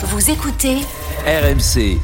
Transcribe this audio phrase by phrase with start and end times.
[0.00, 0.76] Vous écoutez
[1.26, 1.98] RMC.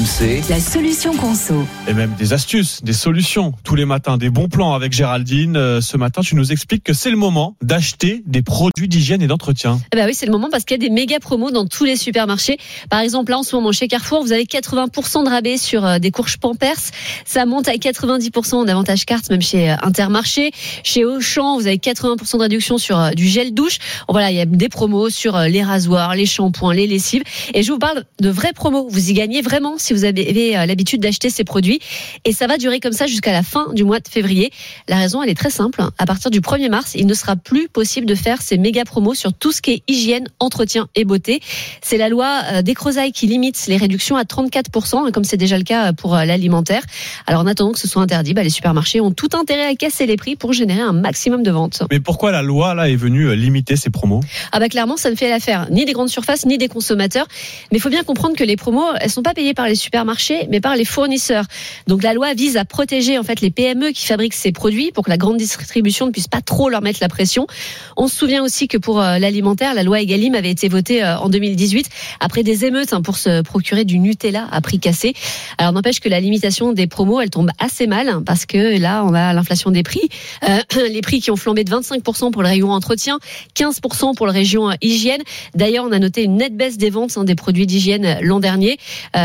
[0.00, 1.66] RMC, la solution conso.
[1.86, 3.52] Et même des astuces, des solutions.
[3.64, 5.58] Tous les matins, des bons plans avec Géraldine.
[5.58, 9.26] Euh, ce matin, tu nous expliques que c'est le moment d'acheter des produits d'hygiène et
[9.26, 9.78] d'entretien.
[9.92, 11.84] Eh ben oui, c'est le moment parce qu'il y a des méga promos dans tous
[11.84, 12.56] les supermarchés.
[12.88, 15.98] Par exemple, là, en ce moment, chez Carrefour, vous avez 80% de rabais sur euh,
[15.98, 16.80] des courges Pampers.
[17.26, 20.52] Ça monte à 90% en avantage carte, même chez euh, Intermarché.
[20.82, 23.78] Chez Auchan, vous avez 80% de réduction sur euh, du gel douche.
[24.08, 27.22] Voilà, il y a des promos sur euh, les rasoirs, les shampoings, les lessives.
[27.52, 28.88] Et je vous parle de vraies promos.
[28.88, 31.80] Vous y gagnez vraiment si vous avez euh, l'habitude d'acheter ces produits.
[32.24, 34.50] Et ça va durer comme ça jusqu'à la fin du mois de février.
[34.88, 35.82] La raison, elle est très simple.
[35.98, 39.14] À partir du 1er mars, il ne sera plus possible de faire ces méga promos
[39.14, 41.40] sur tout ce qui est hygiène, entretien et beauté.
[41.82, 45.58] C'est la loi euh, des Crozailles qui limite les réductions à 34%, comme c'est déjà
[45.58, 46.82] le cas pour euh, l'alimentaire.
[47.26, 50.06] Alors en attendant que ce soit interdit, bah, les supermarchés ont tout intérêt à casser
[50.06, 51.82] les prix pour générer un maximum de ventes.
[51.90, 54.20] Mais pourquoi la loi là est venue limiter ces promos?
[54.52, 57.26] Ah bah clairement, ça ne fait l'affaire ni des grandes surfaces ni des consommateurs.
[57.70, 60.46] Mais il faut bien comprendre que les promos, elles sont pas payées par les supermarchés,
[60.50, 61.44] mais par les fournisseurs.
[61.86, 65.04] Donc la loi vise à protéger en fait les PME qui fabriquent ces produits pour
[65.04, 67.46] que la grande distribution ne puisse pas trop leur mettre la pression.
[67.96, 71.18] On se souvient aussi que pour euh, l'alimentaire, la loi Egalim avait été votée euh,
[71.18, 71.88] en 2018
[72.20, 75.14] après des émeutes hein, pour se procurer du Nutella à prix cassé.
[75.58, 79.04] Alors n'empêche que la limitation des promos, elle tombe assez mal hein, parce que là,
[79.04, 80.08] on a l'inflation des prix,
[80.48, 83.18] Euh, les prix qui ont flambé de 25% pour le rayon entretien,
[83.56, 85.22] 15% pour le euh, hygiène.
[85.54, 88.78] D'ailleurs, on a noté une nette baisse des ventes hein, des produits d'hygiène l'an dernier.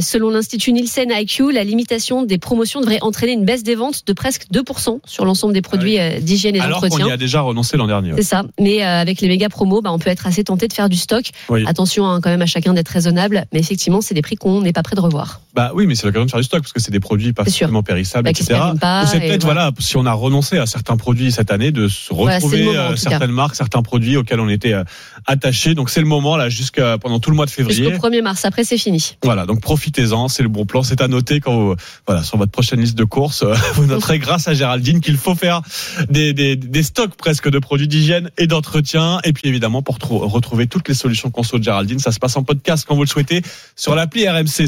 [0.00, 4.12] Selon l'Institut Nielsen IQ, la limitation des promotions devrait entraîner une baisse des ventes de
[4.12, 7.08] presque 2% sur l'ensemble des produits euh, d'hygiène et Alors qu'on d'entretien.
[7.08, 8.12] y a déjà renoncé l'an dernier.
[8.16, 8.44] C'est ça.
[8.60, 10.96] Mais euh, avec les méga promos, bah, on peut être assez tenté de faire du
[10.96, 11.24] stock.
[11.48, 11.64] Oui.
[11.66, 13.46] Attention hein, quand même à chacun d'être raisonnable.
[13.52, 15.40] Mais effectivement, c'est des prix qu'on n'est pas prêt de revoir.
[15.54, 17.44] Bah oui, mais c'est l'occasion de faire du stock parce que c'est des produits pas
[17.44, 18.60] forcément périssables, Bah, etc.
[19.10, 19.70] c'est peut-être voilà.
[19.70, 19.70] voilà.
[19.78, 22.96] si on a renoncé à certains produits cette année de se Voilà, retrouver moment, euh,
[22.96, 24.74] certaines marques, certains produits auxquels on était
[25.26, 25.74] attachés.
[25.74, 27.90] Donc c'est le moment là jusqu'à pendant tout le mois de février.
[27.90, 28.44] Jusqu'au 1er mars.
[28.44, 29.16] Après, c'est fini.
[29.22, 31.74] Voilà, donc profitez-en, c'est le bon plan, c'est à noter quand vous,
[32.06, 35.34] voilà, sur votre prochaine liste de courses, euh, vous noterez grâce à Géraldine qu'il faut
[35.34, 35.62] faire
[36.08, 39.20] des, stocks presque de produits d'hygiène et d'entretien.
[39.24, 42.36] Et puis évidemment, pour trou- retrouver toutes les solutions conso de Géraldine, ça se passe
[42.36, 43.42] en podcast quand vous le souhaitez
[43.74, 44.64] sur l'appli RMC.